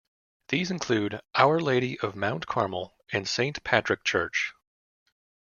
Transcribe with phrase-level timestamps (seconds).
[0.47, 4.51] These include Our Lady of Mount Carmel and Saint Patrick Church.